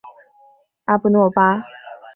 [0.85, 1.63] 阿布诺巴。